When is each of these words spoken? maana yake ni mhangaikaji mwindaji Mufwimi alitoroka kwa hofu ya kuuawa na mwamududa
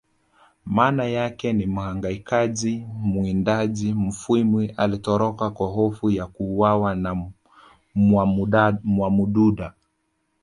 maana 0.65 1.03
yake 1.05 1.53
ni 1.53 1.65
mhangaikaji 1.65 2.85
mwindaji 2.93 3.93
Mufwimi 3.93 4.73
alitoroka 4.77 5.49
kwa 5.49 5.67
hofu 5.67 6.09
ya 6.09 6.27
kuuawa 6.27 6.95
na 6.95 7.31
mwamududa 8.85 9.73